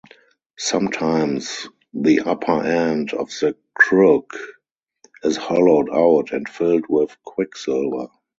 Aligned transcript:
Sometimes 0.57 1.67
the 1.93 2.21
upper 2.21 2.63
end 2.63 3.13
of 3.13 3.27
the 3.39 3.55
crook 3.75 4.33
is 5.23 5.37
hollowed 5.37 5.91
out 5.91 6.31
and 6.33 6.49
filled 6.49 6.85
with 6.89 7.15
quicksilver. 7.23 8.07